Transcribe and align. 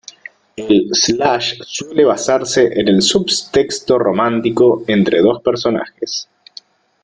El 0.61 0.89
slash 0.95 1.59
suele 1.63 2.03
basarse 2.05 2.65
en 2.79 2.87
el 2.87 3.03
subtexto 3.03 3.99
romántico 3.99 4.83
entre 4.87 5.21
dos 5.21 5.43
personajes. 5.43 6.27